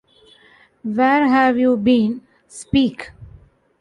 Where 0.81 1.27
have 1.27 1.59
you 1.59 1.77
been? 1.77 2.21
Speak!’ 2.47 3.11